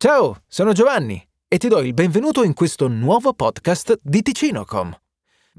Ciao, 0.00 0.44
sono 0.46 0.70
Giovanni 0.70 1.20
e 1.48 1.58
ti 1.58 1.66
do 1.66 1.80
il 1.80 1.92
benvenuto 1.92 2.44
in 2.44 2.54
questo 2.54 2.86
nuovo 2.86 3.34
podcast 3.34 3.98
di 4.00 4.22
Ticinocom. 4.22 4.96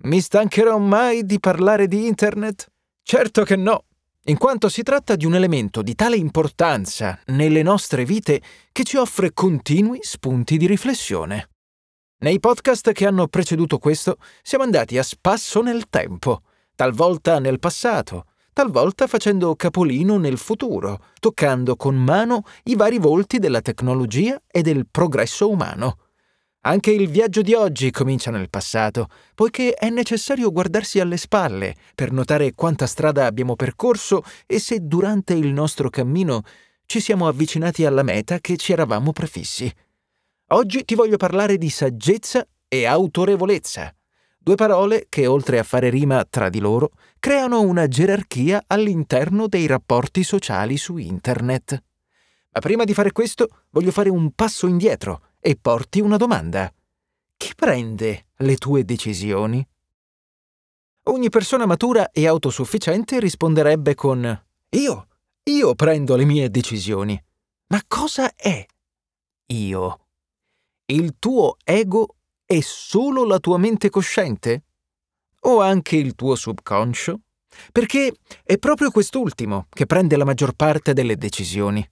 Mi 0.04 0.22
stancherò 0.22 0.78
mai 0.78 1.26
di 1.26 1.42
parlare 1.42 1.88
di 1.88 2.08
Internet? 2.08 2.72
Certo 3.04 3.44
che 3.44 3.58
no, 3.58 3.88
in 4.28 4.38
quanto 4.38 4.70
si 4.70 4.82
tratta 4.82 5.17
di 5.17 5.25
un 5.25 5.36
elemento 5.36 5.82
di 5.82 5.94
tale 5.94 6.16
importanza 6.16 7.20
nelle 7.25 7.64
nostre 7.64 8.05
vite 8.05 8.41
che 8.71 8.86
ci 8.86 8.96
offre 8.96 9.34
continui 9.34 9.99
spunti 10.04 10.55
di 10.55 10.67
riflessione. 10.67 11.49
Nei 12.19 12.39
podcast 12.39 12.93
che 12.93 13.05
hanno 13.05 13.27
preceduto 13.27 13.77
questo 13.77 14.19
siamo 14.41 14.63
andati 14.63 14.97
a 14.97 15.03
spasso 15.03 15.61
nel 15.61 15.89
tempo, 15.89 16.43
talvolta 16.75 17.39
nel 17.39 17.59
passato, 17.59 18.23
talvolta 18.54 19.07
facendo 19.07 19.55
capolino 19.55 20.18
nel 20.18 20.38
futuro, 20.38 21.05
toccando 21.20 21.75
con 21.75 21.95
mano 21.95 22.43
i 22.63 22.75
vari 22.75 22.98
volti 22.98 23.39
della 23.39 23.61
tecnologia 23.61 24.41
e 24.48 24.61
del 24.61 24.88
progresso 24.89 25.49
umano. 25.49 25.98
Anche 26.62 26.91
il 26.91 27.08
viaggio 27.08 27.41
di 27.41 27.53
oggi 27.53 27.89
comincia 27.89 28.31
nel 28.31 28.49
passato, 28.49 29.08
poiché 29.34 29.73
è 29.73 29.89
necessario 29.89 30.52
guardarsi 30.52 30.99
alle 30.99 31.16
spalle 31.16 31.75
per 31.95 32.12
notare 32.12 32.53
quanta 32.53 32.85
strada 32.85 33.25
abbiamo 33.25 33.55
percorso 33.55 34.23
e 34.45 34.59
se 34.59 34.80
durante 34.81 35.34
il 35.34 35.53
nostro 35.53 35.89
cammino 35.89 36.41
ci 36.86 37.00
siamo 37.00 37.27
avvicinati 37.27 37.86
alla 37.86 38.03
meta 38.03 38.39
che 38.39 38.58
ci 38.58 38.73
eravamo 38.73 39.13
prefissi. 39.13 39.73
Oggi 40.47 40.84
ti 40.84 40.95
voglio 40.95 41.16
parlare 41.16 41.58
di 41.58 41.70
saggezza 41.70 42.45
e 42.67 42.86
autorevolezza, 42.86 43.94
due 44.49 44.58
parole 44.58 45.05
che, 45.09 45.27
oltre 45.27 45.59
a 45.59 45.63
fare 45.63 45.91
rima 45.91 46.26
tra 46.26 46.49
di 46.49 46.58
loro, 46.59 46.94
creano 47.20 47.62
una 47.62 47.88
gerarchia 47.88 48.63
all'interno 48.66 49.48
dei 49.48 49.67
rapporti 49.67 50.23
sociali 50.23 50.75
su 50.75 50.98
Internet. 50.98 51.84
Ma 52.52 52.59
prima 52.59 52.84
di 52.84 52.95
fare 52.95 53.12
questo 53.12 53.66
voglio 53.70 53.91
fare 53.91 54.09
un 54.09 54.31
passo 54.31 54.66
indietro 54.66 55.34
e 55.39 55.55
porti 55.55 55.99
una 55.99 56.17
domanda. 56.17 56.73
Chi 57.38 57.53
prende 57.53 58.30
le 58.38 58.55
tue 58.55 58.83
decisioni? 58.86 59.64
Ogni 61.03 61.30
persona 61.30 61.67
matura 61.67 62.09
e 62.09 62.25
autosufficiente 62.25 63.20
risponderebbe 63.20 63.94
con 63.94 64.45
Io, 64.70 65.08
io 65.44 65.75
prendo 65.75 66.16
le 66.16 66.25
mie 66.25 66.50
decisioni. 66.50 67.23
Ma 67.67 67.83
cosa 67.88 68.33
è 68.36 68.66
io? 69.45 70.00
Il 70.86 71.20
tuo 71.20 71.58
ego 71.64 72.16
è 72.52 72.61
solo 72.61 73.25
la 73.25 73.38
tua 73.38 73.59
mente 73.59 73.92
cosciente? 73.92 74.64
O 75.42 75.61
anche 75.61 75.97
il 75.97 76.16
tuo 76.16 76.33
subconscio? 76.33 77.19
Perché 77.72 78.11
è 78.44 78.58
proprio 78.58 78.89
quest'ultimo 78.89 79.67
che 79.69 79.86
prende 79.86 80.17
la 80.17 80.25
maggior 80.25 80.53
parte 80.53 80.94
delle 80.94 81.16
decisioni. 81.16 81.88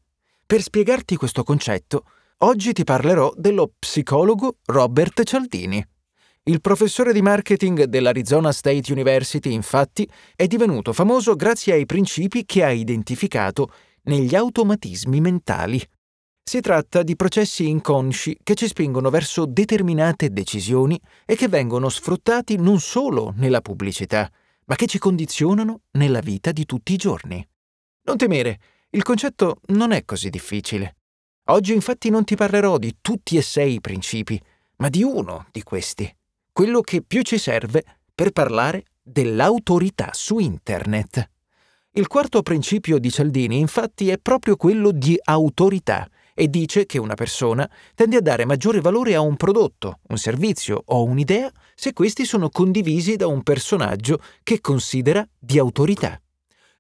Per 0.48 0.60
spiegarti 0.60 1.16
questo 1.16 1.44
concetto, 1.44 2.06
oggi 2.38 2.74
ti 2.74 2.84
parlerò 2.84 3.32
dello 3.36 3.72
psicologo 3.78 4.58
Robert 4.66 5.22
Cialdini. 5.22 5.86
Il 6.46 6.60
professore 6.60 7.14
di 7.14 7.22
marketing 7.22 7.84
dell'Arizona 7.84 8.52
State 8.52 8.92
University, 8.92 9.54
infatti, 9.54 10.10
è 10.36 10.48
divenuto 10.48 10.92
famoso 10.92 11.36
grazie 11.36 11.74
ai 11.74 11.86
principi 11.86 12.46
che 12.46 12.64
ha 12.64 12.72
identificato 12.72 13.72
negli 14.06 14.34
automatismi 14.34 15.22
mentali. 15.22 15.88
Si 16.50 16.62
tratta 16.62 17.04
di 17.04 17.18
processi 17.18 17.68
inconsci 17.68 18.38
che 18.42 18.56
ci 18.56 18.68
spingono 18.68 19.10
verso 19.10 19.46
determinate 19.46 20.30
decisioni 20.30 20.98
e 21.26 21.36
che 21.36 21.50
vengono 21.50 21.90
sfruttati 21.90 22.56
non 22.56 22.80
solo 22.80 23.34
nella 23.36 23.60
pubblicità, 23.60 24.32
ma 24.68 24.76
che 24.76 24.86
ci 24.86 24.98
condizionano 24.98 25.82
nella 25.98 26.22
vita 26.22 26.54
di 26.54 26.66
tutti 26.66 26.94
i 26.94 26.96
giorni. 26.96 27.46
Non 28.04 28.16
temere, 28.16 28.60
il 28.92 29.04
concetto 29.04 29.60
non 29.74 29.92
è 29.92 30.06
così 30.06 30.30
difficile. 30.30 30.96
Oggi 31.50 31.74
infatti 31.74 32.10
non 32.10 32.24
ti 32.24 32.38
parlerò 32.38 32.78
di 32.78 32.96
tutti 33.02 33.36
e 33.36 33.42
sei 33.42 33.74
i 33.74 33.82
principi, 33.82 34.42
ma 34.78 34.88
di 34.88 35.04
uno 35.04 35.48
di 35.52 35.64
questi, 35.64 36.10
quello 36.54 36.80
che 36.80 37.02
più 37.02 37.24
ci 37.24 37.38
serve 37.38 37.84
per 38.16 38.32
parlare 38.32 38.86
dell'autorità 39.02 40.12
su 40.14 40.40
Internet. 40.40 41.30
Il 41.92 42.08
quarto 42.08 42.42
principio 42.42 43.00
di 43.00 43.12
Cialdini 43.12 43.60
infatti 43.60 44.08
è 44.08 44.18
proprio 44.18 44.56
quello 44.56 44.92
di 44.92 45.20
autorità, 45.22 46.08
e 46.40 46.50
dice 46.50 46.86
che 46.86 47.00
una 47.00 47.16
persona 47.16 47.68
tende 47.96 48.18
a 48.18 48.22
dare 48.22 48.46
maggiore 48.46 48.80
valore 48.80 49.16
a 49.16 49.22
un 49.22 49.36
prodotto, 49.36 50.02
un 50.10 50.20
servizio 50.20 50.84
o 50.86 51.04
un'idea 51.04 51.52
se 51.74 51.94
questi 51.94 52.26
sono 52.26 52.50
condivisi 52.50 53.16
da 53.16 53.26
un 53.26 53.42
personaggio 53.42 54.20
che 54.44 54.62
considera 54.62 55.28
di 55.40 55.58
autorità. 55.58 56.22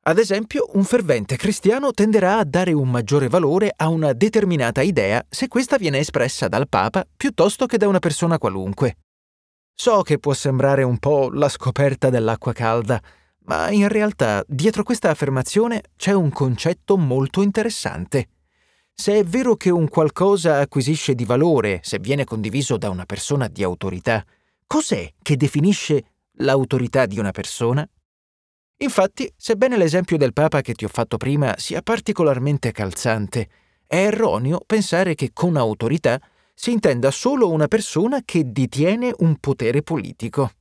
Ad 0.03 0.19
esempio, 0.19 0.69
un 0.73 0.83
fervente 0.83 1.37
cristiano 1.37 1.91
tenderà 1.91 2.37
a 2.37 2.43
dare 2.45 2.71
un 2.71 2.87
maggiore 2.87 3.29
valore 3.29 3.73
a 3.75 3.87
una 3.87 4.13
determinata 4.13 4.81
idea 4.81 5.25
se 5.27 5.47
questa 5.47 5.77
viene 5.77 5.97
espressa 5.97 6.47
dal 6.47 6.69
Papa 6.69 7.03
piuttosto 7.17 7.65
che 7.65 7.77
da 7.77 7.87
una 7.87 7.97
persona 7.97 8.37
qualunque. 8.37 8.97
So 9.73 10.03
che 10.03 10.19
può 10.19 10.35
sembrare 10.35 10.83
un 10.83 10.99
po' 10.99 11.31
la 11.31 11.49
scoperta 11.49 12.11
dell'acqua 12.11 12.53
calda, 12.53 13.01
ma 13.45 13.71
in 13.71 13.87
realtà 13.87 14.43
dietro 14.47 14.83
questa 14.83 15.09
affermazione 15.09 15.81
c'è 15.95 16.13
un 16.13 16.29
concetto 16.29 16.95
molto 16.95 17.41
interessante. 17.41 18.27
Se 18.99 19.13
è 19.13 19.23
vero 19.23 19.55
che 19.55 19.69
un 19.69 19.87
qualcosa 19.87 20.57
acquisisce 20.57 21.13
di 21.13 21.23
valore 21.23 21.81
se 21.83 21.99
viene 21.99 22.23
condiviso 22.23 22.77
da 22.77 22.89
una 22.89 23.05
persona 23.05 23.47
di 23.47 23.61
autorità, 23.61 24.25
cos'è 24.65 25.13
che 25.21 25.37
definisce 25.37 26.03
l'autorità 26.39 27.05
di 27.05 27.19
una 27.19 27.29
persona? 27.29 27.87
Infatti, 28.77 29.31
sebbene 29.37 29.77
l'esempio 29.77 30.17
del 30.17 30.33
Papa 30.33 30.61
che 30.61 30.73
ti 30.73 30.83
ho 30.83 30.87
fatto 30.87 31.17
prima 31.17 31.53
sia 31.59 31.83
particolarmente 31.83 32.71
calzante, 32.71 33.49
è 33.85 33.97
erroneo 33.97 34.61
pensare 34.65 35.13
che 35.13 35.29
con 35.31 35.57
autorità 35.57 36.19
si 36.55 36.71
intenda 36.71 37.11
solo 37.11 37.51
una 37.51 37.67
persona 37.67 38.21
che 38.25 38.51
detiene 38.51 39.13
un 39.19 39.37
potere 39.37 39.83
politico. 39.83 40.51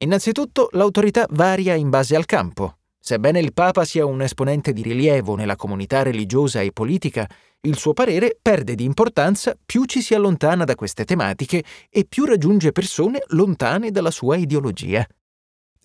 Innanzitutto, 0.00 0.68
l'autorità 0.72 1.26
varia 1.30 1.74
in 1.74 1.88
base 1.88 2.14
al 2.14 2.26
campo. 2.26 2.77
Sebbene 3.00 3.38
il 3.40 3.52
Papa 3.52 3.84
sia 3.84 4.04
un 4.04 4.20
esponente 4.22 4.72
di 4.72 4.82
rilievo 4.82 5.34
nella 5.34 5.56
comunità 5.56 6.02
religiosa 6.02 6.60
e 6.60 6.72
politica, 6.72 7.28
il 7.62 7.76
suo 7.76 7.92
parere 7.92 8.38
perde 8.40 8.74
di 8.74 8.84
importanza 8.84 9.56
più 9.64 9.84
ci 9.84 10.02
si 10.02 10.14
allontana 10.14 10.64
da 10.64 10.74
queste 10.74 11.04
tematiche 11.04 11.64
e 11.90 12.04
più 12.08 12.24
raggiunge 12.24 12.72
persone 12.72 13.22
lontane 13.28 13.90
dalla 13.90 14.10
sua 14.10 14.36
ideologia. 14.36 15.06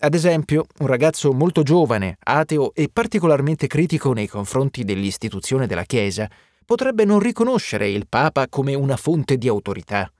Ad 0.00 0.14
esempio, 0.14 0.66
un 0.80 0.86
ragazzo 0.86 1.32
molto 1.32 1.62
giovane, 1.62 2.16
ateo 2.22 2.74
e 2.74 2.90
particolarmente 2.92 3.66
critico 3.66 4.12
nei 4.12 4.26
confronti 4.26 4.84
dell'istituzione 4.84 5.66
della 5.66 5.84
Chiesa, 5.84 6.28
potrebbe 6.64 7.04
non 7.04 7.20
riconoscere 7.20 7.88
il 7.88 8.06
Papa 8.08 8.48
come 8.48 8.74
una 8.74 8.96
fonte 8.96 9.36
di 9.36 9.48
autorità, 9.48 10.10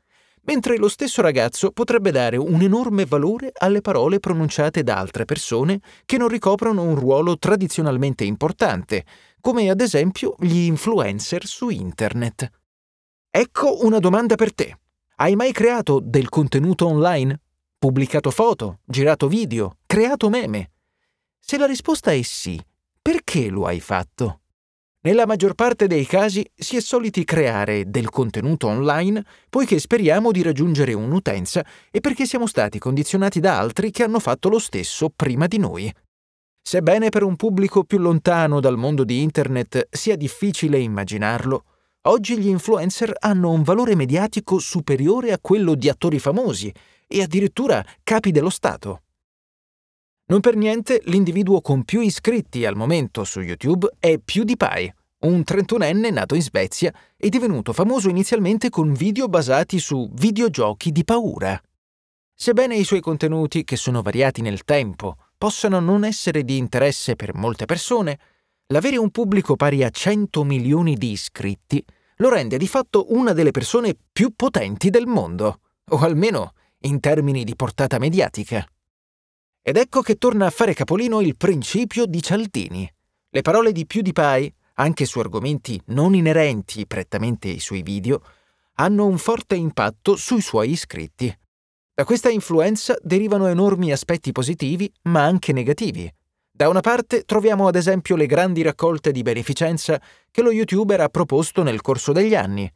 mentre 0.44 0.76
lo 0.76 0.88
stesso 0.88 1.22
ragazzo 1.22 1.70
potrebbe 1.70 2.10
dare 2.10 2.36
un 2.36 2.60
enorme 2.60 3.04
valore 3.04 3.52
alle 3.52 3.80
parole 3.80 4.20
pronunciate 4.20 4.82
da 4.82 4.96
altre 4.96 5.24
persone 5.24 5.80
che 6.04 6.16
non 6.16 6.28
ricoprono 6.28 6.82
un 6.82 6.94
ruolo 6.94 7.38
tradizionalmente 7.38 8.24
importante, 8.24 9.04
come 9.40 9.70
ad 9.70 9.80
esempio 9.80 10.34
gli 10.38 10.64
influencer 10.64 11.46
su 11.46 11.68
Internet. 11.68 12.50
Ecco 13.30 13.84
una 13.84 13.98
domanda 13.98 14.36
per 14.36 14.54
te. 14.54 14.78
Hai 15.16 15.36
mai 15.36 15.52
creato 15.52 16.00
del 16.02 16.28
contenuto 16.28 16.86
online? 16.86 17.40
Pubblicato 17.78 18.30
foto, 18.30 18.80
girato 18.84 19.28
video, 19.28 19.76
creato 19.86 20.28
meme? 20.28 20.70
Se 21.38 21.58
la 21.58 21.66
risposta 21.66 22.12
è 22.12 22.22
sì, 22.22 22.60
perché 23.00 23.48
lo 23.48 23.66
hai 23.66 23.80
fatto? 23.80 24.43
Nella 25.06 25.26
maggior 25.26 25.52
parte 25.52 25.86
dei 25.86 26.06
casi 26.06 26.50
si 26.54 26.76
è 26.76 26.80
soliti 26.80 27.24
creare 27.24 27.90
del 27.90 28.08
contenuto 28.08 28.68
online 28.68 29.22
poiché 29.50 29.78
speriamo 29.78 30.30
di 30.30 30.40
raggiungere 30.40 30.94
un'utenza 30.94 31.62
e 31.90 32.00
perché 32.00 32.24
siamo 32.24 32.46
stati 32.46 32.78
condizionati 32.78 33.38
da 33.38 33.58
altri 33.58 33.90
che 33.90 34.02
hanno 34.02 34.18
fatto 34.18 34.48
lo 34.48 34.58
stesso 34.58 35.10
prima 35.14 35.46
di 35.46 35.58
noi. 35.58 35.94
Sebbene 36.66 37.10
per 37.10 37.22
un 37.22 37.36
pubblico 37.36 37.84
più 37.84 37.98
lontano 37.98 38.60
dal 38.60 38.78
mondo 38.78 39.04
di 39.04 39.20
Internet 39.20 39.88
sia 39.90 40.16
difficile 40.16 40.78
immaginarlo, 40.78 41.64
oggi 42.04 42.38
gli 42.38 42.48
influencer 42.48 43.12
hanno 43.18 43.50
un 43.50 43.62
valore 43.62 43.94
mediatico 43.94 44.58
superiore 44.58 45.32
a 45.32 45.38
quello 45.38 45.74
di 45.74 45.90
attori 45.90 46.18
famosi 46.18 46.72
e 47.06 47.20
addirittura 47.20 47.84
capi 48.02 48.30
dello 48.30 48.48
Stato. 48.48 49.00
Non 50.26 50.40
per 50.40 50.56
niente 50.56 51.02
l'individuo 51.04 51.60
con 51.60 51.84
più 51.84 52.00
iscritti 52.00 52.64
al 52.64 52.76
momento 52.76 53.24
su 53.24 53.40
YouTube 53.40 53.90
è 53.98 54.16
PewDiePie, 54.16 54.94
un 55.24 55.42
31enne 55.46 56.12
nato 56.12 56.34
in 56.34 56.42
Svezia 56.42 56.92
e 57.16 57.28
divenuto 57.28 57.72
famoso 57.72 58.08
inizialmente 58.08 58.68
con 58.68 58.92
video 58.92 59.28
basati 59.28 59.78
su 59.78 60.08
videogiochi 60.12 60.92
di 60.92 61.04
paura. 61.04 61.60
Sebbene 62.34 62.76
i 62.76 62.84
suoi 62.84 63.00
contenuti, 63.00 63.64
che 63.64 63.76
sono 63.76 64.02
variati 64.02 64.42
nel 64.42 64.64
tempo, 64.64 65.16
possano 65.38 65.80
non 65.80 66.04
essere 66.04 66.42
di 66.44 66.56
interesse 66.56 67.16
per 67.16 67.34
molte 67.34 67.64
persone, 67.64 68.18
l'avere 68.66 68.96
un 68.96 69.10
pubblico 69.10 69.56
pari 69.56 69.82
a 69.82 69.90
100 69.90 70.44
milioni 70.44 70.96
di 70.96 71.12
iscritti 71.12 71.84
lo 72.18 72.28
rende 72.28 72.58
di 72.58 72.68
fatto 72.68 73.06
una 73.08 73.32
delle 73.32 73.50
persone 73.50 73.96
più 74.12 74.34
potenti 74.36 74.90
del 74.90 75.06
mondo, 75.06 75.60
o 75.90 75.98
almeno 75.98 76.52
in 76.80 77.00
termini 77.00 77.44
di 77.44 77.56
portata 77.56 77.98
mediatica. 77.98 78.64
Ed 79.62 79.76
ecco 79.76 80.02
che 80.02 80.16
torna 80.16 80.46
a 80.46 80.50
fare 80.50 80.74
capolino 80.74 81.20
il 81.20 81.36
principio 81.36 82.04
di 82.06 82.22
Cialdini. 82.22 82.88
Le 83.30 83.42
parole 83.42 83.72
di 83.72 83.86
PewDiePie, 83.86 84.54
anche 84.74 85.04
su 85.04 85.18
argomenti 85.18 85.80
non 85.86 86.14
inerenti 86.14 86.86
prettamente 86.86 87.48
ai 87.48 87.60
suoi 87.60 87.82
video, 87.82 88.22
hanno 88.74 89.06
un 89.06 89.18
forte 89.18 89.54
impatto 89.54 90.16
sui 90.16 90.40
suoi 90.40 90.70
iscritti. 90.70 91.36
Da 91.94 92.04
questa 92.04 92.28
influenza 92.28 92.96
derivano 93.02 93.46
enormi 93.46 93.92
aspetti 93.92 94.32
positivi, 94.32 94.92
ma 95.02 95.22
anche 95.22 95.52
negativi. 95.52 96.12
Da 96.50 96.68
una 96.68 96.80
parte 96.80 97.22
troviamo 97.22 97.66
ad 97.66 97.76
esempio 97.76 98.16
le 98.16 98.26
grandi 98.26 98.62
raccolte 98.62 99.12
di 99.12 99.22
beneficenza 99.22 100.00
che 100.30 100.42
lo 100.42 100.52
youtuber 100.52 101.00
ha 101.00 101.08
proposto 101.08 101.62
nel 101.62 101.80
corso 101.80 102.12
degli 102.12 102.34
anni. 102.34 102.72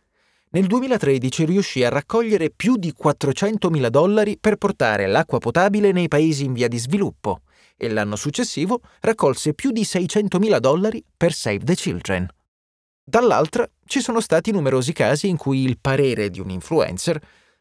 Nel 0.50 0.66
2013 0.66 1.44
riuscì 1.44 1.84
a 1.84 1.90
raccogliere 1.90 2.50
più 2.50 2.76
di 2.76 2.94
400.000 2.98 3.88
dollari 3.88 4.38
per 4.40 4.56
portare 4.56 5.06
l'acqua 5.06 5.36
potabile 5.36 5.92
nei 5.92 6.08
paesi 6.08 6.44
in 6.44 6.54
via 6.54 6.68
di 6.68 6.78
sviluppo 6.78 7.42
e 7.76 7.90
l'anno 7.90 8.16
successivo 8.16 8.80
raccolse 9.00 9.52
più 9.52 9.72
di 9.72 9.82
600.000 9.82 10.58
dollari 10.58 11.04
per 11.14 11.34
Save 11.34 11.64
the 11.64 11.74
Children. 11.74 12.26
Dall'altra 13.04 13.68
ci 13.84 14.00
sono 14.00 14.20
stati 14.20 14.50
numerosi 14.50 14.94
casi 14.94 15.28
in 15.28 15.36
cui 15.36 15.64
il 15.64 15.78
parere 15.78 16.30
di 16.30 16.40
un 16.40 16.48
influencer 16.48 17.20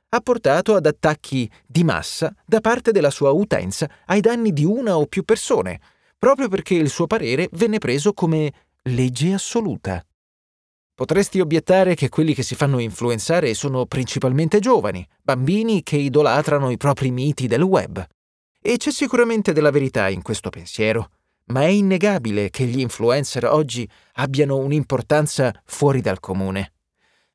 ha 0.10 0.22
portato 0.22 0.74
ad 0.74 0.86
attacchi 0.86 1.52
di 1.66 1.84
massa 1.84 2.34
da 2.46 2.62
parte 2.62 2.94
della 2.94 3.12
sua 3.12 3.32
utenza 3.32 3.90
ai 4.06 4.22
danni 4.22 4.54
di 4.54 4.64
una 4.64 4.98
o 4.98 5.08
più 5.08 5.24
persone, 5.24 5.82
proprio 6.18 6.48
perché 6.48 6.76
il 6.76 6.90
suo 6.90 7.06
parere 7.06 7.50
venne 7.52 7.80
preso 7.80 8.14
come 8.14 8.50
legge 8.84 9.34
assoluta. 9.34 10.07
Potresti 10.98 11.40
obiettare 11.40 11.94
che 11.94 12.10
quelli 12.10 12.34
che 12.34 12.42
si 12.42 12.56
fanno 12.56 12.80
influenzare 12.80 13.54
sono 13.54 13.86
principalmente 13.86 14.58
giovani, 14.58 15.08
bambini 15.22 15.84
che 15.84 15.96
idolatrano 15.96 16.72
i 16.72 16.78
propri 16.78 17.12
miti 17.12 17.46
del 17.46 17.62
web. 17.62 18.04
E 18.60 18.78
c'è 18.78 18.90
sicuramente 18.90 19.54
della 19.54 19.70
verità 19.70 20.10
in 20.10 20.24
questo 20.24 20.50
pensiero, 20.50 21.12
ma 21.50 21.62
è 21.62 21.68
innegabile 21.68 22.50
che 22.50 22.66
gli 22.66 22.80
influencer 22.80 23.46
oggi 23.46 23.88
abbiano 24.14 24.58
un'importanza 24.58 25.54
fuori 25.66 26.02
dal 26.02 26.20
comune. 26.20 26.74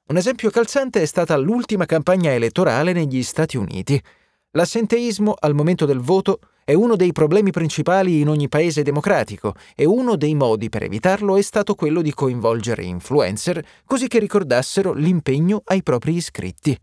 Un 0.08 0.16
esempio 0.16 0.50
calzante 0.50 1.00
è 1.00 1.06
stata 1.06 1.36
l'ultima 1.36 1.86
campagna 1.86 2.32
elettorale 2.32 2.92
negli 2.92 3.22
Stati 3.22 3.56
Uniti. 3.56 4.02
L'assenteismo 4.50 5.36
al 5.38 5.54
momento 5.54 5.86
del 5.86 6.00
voto 6.00 6.40
è 6.64 6.74
uno 6.74 6.96
dei 6.96 7.12
problemi 7.12 7.50
principali 7.50 8.20
in 8.20 8.28
ogni 8.28 8.48
paese 8.48 8.82
democratico 8.82 9.54
e 9.74 9.84
uno 9.84 10.16
dei 10.16 10.34
modi 10.34 10.68
per 10.68 10.84
evitarlo 10.84 11.36
è 11.36 11.42
stato 11.42 11.74
quello 11.74 12.02
di 12.02 12.12
coinvolgere 12.12 12.84
influencer 12.84 13.64
così 13.84 14.06
che 14.06 14.18
ricordassero 14.18 14.92
l'impegno 14.92 15.62
ai 15.64 15.82
propri 15.82 16.14
iscritti. 16.14 16.78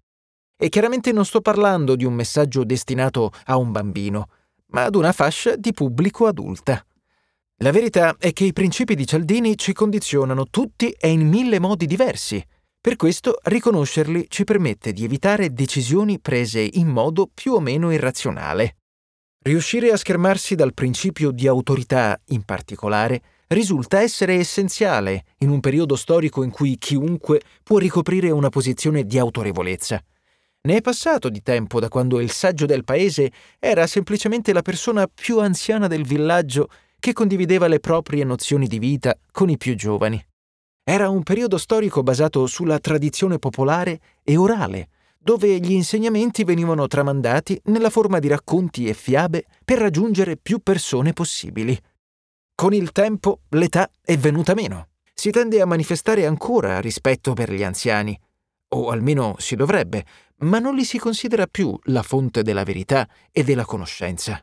E 0.61 0.67
chiaramente 0.67 1.13
non 1.13 1.23
sto 1.23 1.39
parlando 1.39 1.95
di 1.95 2.03
un 2.03 2.13
messaggio 2.13 2.65
destinato 2.65 3.31
a 3.45 3.55
un 3.55 3.71
bambino, 3.71 4.27
ma 4.67 4.83
ad 4.83 4.95
una 4.95 5.13
fascia 5.13 5.55
di 5.55 5.71
pubblico 5.71 6.27
adulta. 6.27 6.83
La 7.61 7.71
verità 7.71 8.15
è 8.17 8.33
che 8.33 8.45
i 8.45 8.53
principi 8.53 8.95
di 8.95 9.05
Cialdini 9.05 9.57
ci 9.57 9.73
condizionano 9.73 10.47
tutti 10.49 10.91
e 10.91 11.09
in 11.09 11.27
mille 11.27 11.59
modi 11.59 11.85
diversi. 11.85 12.43
Per 12.81 12.95
questo 12.95 13.37
riconoscerli 13.43 14.27
ci 14.29 14.45
permette 14.45 14.93
di 14.93 15.03
evitare 15.03 15.51
decisioni 15.51 16.19
prese 16.19 16.67
in 16.73 16.87
modo 16.87 17.29
più 17.33 17.53
o 17.53 17.59
meno 17.59 17.91
irrazionale. 17.91 18.78
Riuscire 19.41 19.89
a 19.91 19.95
schermarsi 19.95 20.55
dal 20.55 20.73
principio 20.73 21.31
di 21.31 21.47
autorità, 21.47 22.19
in 22.27 22.43
particolare, 22.43 23.21
risulta 23.47 24.01
essere 24.01 24.33
essenziale 24.33 25.23
in 25.37 25.49
un 25.49 25.61
periodo 25.61 25.95
storico 25.95 26.43
in 26.43 26.51
cui 26.51 26.77
chiunque 26.77 27.41
può 27.63 27.77
ricoprire 27.77 28.31
una 28.31 28.49
posizione 28.49 29.05
di 29.05 29.17
autorevolezza. 29.17 30.03
Ne 30.61 30.75
è 30.75 30.81
passato 30.81 31.29
di 31.29 31.41
tempo 31.41 31.79
da 31.79 31.87
quando 31.87 32.19
il 32.19 32.31
saggio 32.31 32.65
del 32.65 32.83
paese 32.83 33.31
era 33.59 33.87
semplicemente 33.87 34.51
la 34.51 34.61
persona 34.61 35.07
più 35.07 35.39
anziana 35.39 35.87
del 35.87 36.03
villaggio 36.05 36.67
che 36.99 37.13
condivideva 37.13 37.67
le 37.67 37.79
proprie 37.79 38.25
nozioni 38.25 38.67
di 38.67 38.77
vita 38.77 39.17
con 39.31 39.49
i 39.49 39.55
più 39.55 39.73
giovani. 39.73 40.21
Era 40.83 41.07
un 41.07 41.23
periodo 41.23 41.57
storico 41.57 42.03
basato 42.03 42.45
sulla 42.45 42.79
tradizione 42.79 43.39
popolare 43.39 44.01
e 44.21 44.35
orale, 44.35 44.89
dove 45.21 45.59
gli 45.59 45.71
insegnamenti 45.71 46.43
venivano 46.43 46.87
tramandati 46.87 47.59
nella 47.65 47.89
forma 47.89 48.19
di 48.19 48.29
racconti 48.29 48.87
e 48.87 48.93
fiabe 48.93 49.45
per 49.65 49.77
raggiungere 49.77 50.37
più 50.37 50.59
persone 50.59 51.13
possibili. 51.13 51.77
Con 52.55 52.73
il 52.73 52.91
tempo 52.91 53.41
l'età 53.49 53.91
è 54.01 54.17
venuta 54.17 54.53
meno. 54.53 54.87
Si 55.13 55.29
tende 55.29 55.59
a 55.59 55.65
manifestare 55.65 56.25
ancora 56.25 56.79
rispetto 56.79 57.33
per 57.33 57.51
gli 57.51 57.63
anziani, 57.63 58.17
o 58.69 58.89
almeno 58.89 59.35
si 59.37 59.55
dovrebbe, 59.55 60.05
ma 60.39 60.59
non 60.59 60.75
li 60.75 60.85
si 60.85 60.97
considera 60.97 61.45
più 61.47 61.77
la 61.83 62.03
fonte 62.03 62.41
della 62.41 62.63
verità 62.63 63.07
e 63.31 63.43
della 63.43 63.65
conoscenza. 63.65 64.41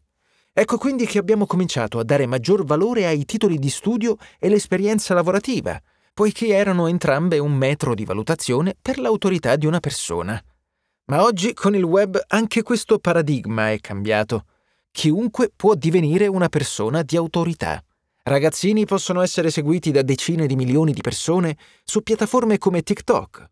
Ecco 0.53 0.79
quindi 0.79 1.07
che 1.07 1.19
abbiamo 1.19 1.47
cominciato 1.47 1.99
a 1.99 2.05
dare 2.05 2.27
maggior 2.27 2.65
valore 2.65 3.07
ai 3.07 3.25
titoli 3.25 3.59
di 3.59 3.71
studio 3.71 4.17
e 4.39 4.49
l'esperienza 4.49 5.15
lavorativa, 5.15 5.81
poiché 6.15 6.49
erano 6.49 6.87
entrambe 6.87 7.39
un 7.39 7.53
metro 7.53 7.95
di 7.95 8.05
valutazione 8.05 8.75
per 8.81 8.99
l'autorità 8.99 9.57
di 9.57 9.67
una 9.67 9.81
persona. 9.81 10.43
Ma 11.09 11.23
oggi 11.23 11.55
con 11.55 11.77
il 11.77 11.85
web 11.85 12.21
anche 12.27 12.63
questo 12.63 12.99
paradigma 12.99 13.71
è 13.71 13.79
cambiato. 13.79 14.47
Chiunque 14.91 15.53
può 15.55 15.77
divenire 15.77 16.27
una 16.27 16.49
persona 16.49 17.03
di 17.03 17.17
autorità. 17.17 17.81
Ragazzini 18.25 18.87
possono 18.87 19.21
essere 19.21 19.53
seguiti 19.53 19.93
da 19.93 20.03
decine 20.03 20.49
di 20.49 20.57
milioni 20.57 20.93
di 20.93 21.03
persone 21.03 21.57
su 21.85 22.03
piattaforme 22.03 22.59
come 22.59 22.83
TikTok. 22.83 23.51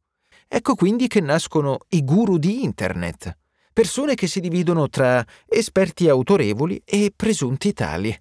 Ecco 0.48 0.74
quindi 0.74 1.06
che 1.06 1.20
nascono 1.20 1.78
i 1.90 2.02
guru 2.02 2.38
di 2.38 2.64
Internet, 2.64 3.36
persone 3.72 4.16
che 4.16 4.26
si 4.26 4.40
dividono 4.40 4.88
tra 4.88 5.24
esperti 5.46 6.08
autorevoli 6.08 6.82
e 6.84 7.12
presunti 7.14 7.72
tali. 7.72 8.12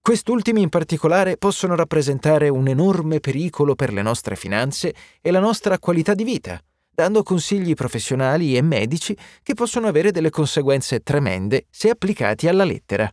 Quest'ultimi 0.00 0.62
in 0.62 0.70
particolare 0.70 1.36
possono 1.36 1.74
rappresentare 1.74 2.48
un 2.48 2.66
enorme 2.68 3.20
pericolo 3.20 3.74
per 3.74 3.92
le 3.92 4.00
nostre 4.00 4.34
finanze 4.34 4.94
e 5.20 5.30
la 5.30 5.40
nostra 5.40 5.78
qualità 5.78 6.14
di 6.14 6.24
vita, 6.24 6.58
dando 6.94 7.22
consigli 7.22 7.72
professionali 7.72 8.54
e 8.54 8.60
medici 8.60 9.16
che 9.42 9.54
possono 9.54 9.86
avere 9.86 10.10
delle 10.10 10.28
conseguenze 10.28 11.00
tremende 11.00 11.66
se 11.70 11.88
applicati 11.88 12.48
alla 12.48 12.64
lettera. 12.64 13.10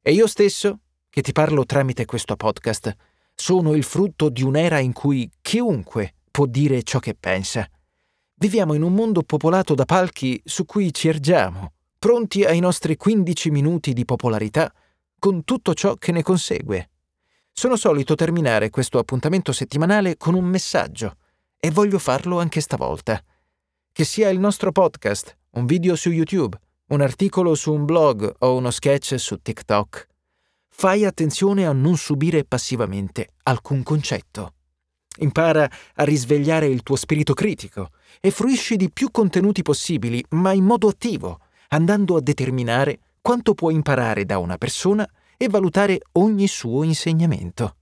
E 0.00 0.12
io 0.12 0.26
stesso, 0.26 0.78
che 1.10 1.20
ti 1.20 1.32
parlo 1.32 1.66
tramite 1.66 2.06
questo 2.06 2.34
podcast, 2.34 2.94
sono 3.34 3.74
il 3.74 3.84
frutto 3.84 4.30
di 4.30 4.42
un'era 4.42 4.78
in 4.78 4.92
cui 4.92 5.30
chiunque 5.42 6.14
può 6.30 6.46
dire 6.46 6.82
ciò 6.82 6.98
che 6.98 7.14
pensa. 7.14 7.68
Viviamo 8.36 8.72
in 8.72 8.82
un 8.82 8.94
mondo 8.94 9.22
popolato 9.22 9.74
da 9.74 9.84
palchi 9.84 10.40
su 10.42 10.64
cui 10.64 10.92
ci 10.94 11.08
ergiamo, 11.08 11.72
pronti 11.98 12.44
ai 12.44 12.58
nostri 12.58 12.96
15 12.96 13.50
minuti 13.50 13.92
di 13.92 14.06
popolarità 14.06 14.72
con 15.18 15.44
tutto 15.44 15.74
ciò 15.74 15.96
che 15.96 16.12
ne 16.12 16.22
consegue. 16.22 16.90
Sono 17.52 17.76
solito 17.76 18.14
terminare 18.14 18.70
questo 18.70 18.98
appuntamento 18.98 19.52
settimanale 19.52 20.16
con 20.16 20.34
un 20.34 20.44
messaggio 20.44 21.16
e 21.60 21.70
voglio 21.70 21.98
farlo 21.98 22.40
anche 22.40 22.60
stavolta. 22.60 23.22
Che 23.92 24.04
sia 24.04 24.30
il 24.30 24.38
nostro 24.38 24.72
podcast, 24.72 25.36
un 25.50 25.66
video 25.66 25.94
su 25.94 26.10
YouTube, 26.10 26.58
un 26.88 27.02
articolo 27.02 27.54
su 27.54 27.72
un 27.72 27.84
blog 27.84 28.34
o 28.38 28.56
uno 28.56 28.70
sketch 28.70 29.18
su 29.18 29.36
TikTok. 29.40 30.06
Fai 30.68 31.04
attenzione 31.04 31.66
a 31.66 31.72
non 31.72 31.96
subire 31.98 32.44
passivamente 32.44 33.34
alcun 33.42 33.82
concetto. 33.82 34.54
Impara 35.18 35.70
a 35.96 36.04
risvegliare 36.04 36.66
il 36.66 36.82
tuo 36.82 36.96
spirito 36.96 37.34
critico 37.34 37.90
e 38.20 38.30
fruisci 38.30 38.76
di 38.76 38.90
più 38.90 39.10
contenuti 39.10 39.60
possibili, 39.60 40.24
ma 40.30 40.52
in 40.52 40.64
modo 40.64 40.88
attivo, 40.88 41.40
andando 41.68 42.16
a 42.16 42.22
determinare 42.22 43.00
quanto 43.20 43.52
può 43.52 43.70
imparare 43.70 44.24
da 44.24 44.38
una 44.38 44.56
persona 44.56 45.06
e 45.36 45.48
valutare 45.48 46.00
ogni 46.12 46.48
suo 46.48 46.84
insegnamento. 46.84 47.74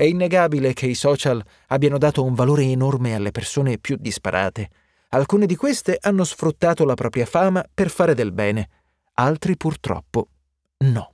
È 0.00 0.04
innegabile 0.04 0.72
che 0.72 0.86
i 0.86 0.94
social 0.94 1.44
abbiano 1.66 1.98
dato 1.98 2.24
un 2.24 2.32
valore 2.32 2.62
enorme 2.62 3.14
alle 3.14 3.32
persone 3.32 3.76
più 3.76 3.96
disparate. 4.00 4.70
Alcune 5.10 5.44
di 5.44 5.56
queste 5.56 5.98
hanno 6.00 6.24
sfruttato 6.24 6.86
la 6.86 6.94
propria 6.94 7.26
fama 7.26 7.62
per 7.70 7.90
fare 7.90 8.14
del 8.14 8.32
bene, 8.32 8.70
altri 9.16 9.58
purtroppo 9.58 10.28
no. 10.86 11.12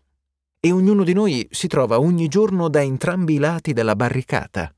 E 0.60 0.70
ognuno 0.70 1.02
di 1.02 1.14
noi 1.14 1.48
si 1.50 1.66
trova 1.66 1.98
ogni 1.98 2.28
giorno 2.28 2.68
da 2.68 2.80
entrambi 2.80 3.34
i 3.34 3.38
lati 3.38 3.72
della 3.72 3.96
barricata. 3.96 4.72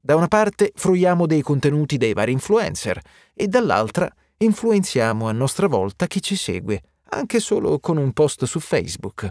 Da 0.00 0.14
una 0.14 0.28
parte 0.28 0.70
fruiamo 0.72 1.26
dei 1.26 1.42
contenuti 1.42 1.96
dei 1.96 2.12
vari 2.12 2.30
influencer 2.30 3.00
e 3.34 3.48
dall'altra 3.48 4.08
influenziamo 4.36 5.26
a 5.26 5.32
nostra 5.32 5.66
volta 5.66 6.06
chi 6.06 6.22
ci 6.22 6.36
segue 6.36 6.80
anche 7.08 7.40
solo 7.40 7.80
con 7.80 7.96
un 7.96 8.12
post 8.12 8.44
su 8.44 8.60
Facebook. 8.60 9.28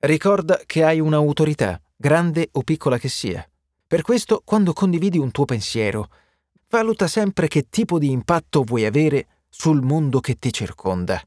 Ricorda 0.00 0.60
che 0.66 0.82
hai 0.82 0.98
un'autorità, 0.98 1.80
grande 2.00 2.48
o 2.52 2.62
piccola 2.62 2.96
che 2.96 3.10
sia. 3.10 3.46
Per 3.86 4.00
questo, 4.00 4.40
quando 4.42 4.72
condividi 4.72 5.18
un 5.18 5.30
tuo 5.30 5.44
pensiero, 5.44 6.08
valuta 6.70 7.06
sempre 7.06 7.46
che 7.46 7.66
tipo 7.68 7.98
di 7.98 8.10
impatto 8.10 8.62
vuoi 8.62 8.86
avere 8.86 9.26
sul 9.50 9.82
mondo 9.82 10.18
che 10.20 10.38
ti 10.38 10.50
circonda. 10.50 11.20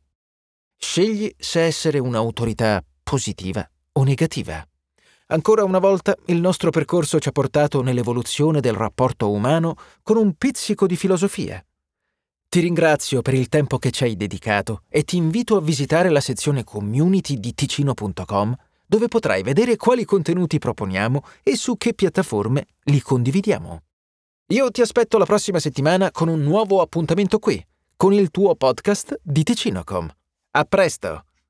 Scegli 0.75 1.32
se 1.38 1.62
essere 1.62 2.00
un'autorità 2.00 2.84
positiva 3.03 3.70
o 3.92 4.03
negativa. 4.03 4.68
Ancora 5.27 5.63
una 5.63 5.77
volta 5.77 6.15
il 6.25 6.42
nostro 6.42 6.72
percorso 6.72 7.20
ci 7.20 7.30
ha 7.30 7.32
portato 7.32 7.84
nell'evoluzione 7.84 8.60
del 8.60 8.74
rapporto 8.74 9.30
umano 9.30 9.75
con 10.01 10.18
un 10.18 10.34
pizzico 10.34 10.88
di 10.88 10.96
filosofia. 10.96 11.63
Ti 12.50 12.60
ringrazio 12.60 13.22
per 13.22 13.36
il 13.36 13.48
tempo 13.48 13.77
che 13.77 13.92
ci 13.92 14.06
hai 14.06 14.15
dedicato 14.15 14.82
e 14.89 15.03
ti 15.03 15.18
invito 15.18 15.56
a 15.56 15.62
visitare 15.62 16.10
la 16.10 16.20
sezione 16.20 16.63
community 16.63 17.39
di 17.39 17.53
ticino.com 17.53 18.56
dove 18.93 19.07
potrai 19.07 19.41
vedere 19.41 19.75
quali 19.75 20.05
contenuti 20.05 20.59
proponiamo 20.59 21.23
e 21.41 21.55
su 21.55 21.77
che 21.77 21.95
piattaforme 21.95 22.67
li 22.83 23.01
condividiamo. 23.01 23.81
Io 24.51 24.69
ti 24.69 24.81
aspetto 24.81 25.17
la 25.17 25.25
prossima 25.25 25.57
settimana 25.57 26.12
con 26.12 26.27
un 26.27 26.43
nuovo 26.43 26.79
appuntamento 26.79 27.39
qui, 27.39 27.59
con 27.95 28.13
il 28.13 28.29
tuo 28.29 28.55
podcast 28.55 29.19
di 29.23 29.41
Ticinocom. 29.41 30.07
A 30.51 30.63
presto! 30.65 31.23